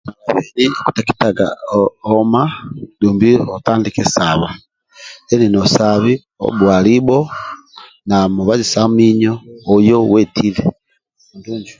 Dumbi 0.57 0.63
okuteketaga 0.81 1.47
oma 2.17 2.43
dumbi 2.99 3.29
otandike 3.55 4.01
saba 4.15 4.49
dumbi 5.27 5.47
no 5.49 5.59
osabi, 5.65 6.13
obuwa 6.45 6.77
libho 6.85 7.19
na 8.07 8.17
mubazi 8.35 8.65
sa 8.73 8.81
minyo 8.95 9.33
oye 9.73 9.93
wetile, 10.13 10.63
andulu 11.33 11.55
injo 11.57 11.69